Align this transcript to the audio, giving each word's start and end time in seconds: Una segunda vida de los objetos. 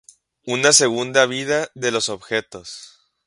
Una 0.47 0.73
segunda 0.73 1.27
vida 1.27 1.69
de 1.75 1.91
los 1.91 2.09
objetos. 2.09 3.01